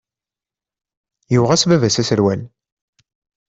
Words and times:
Yuɣ-as-d 1.33 1.67
baba-s 1.69 2.01
aserwal. 2.01 2.41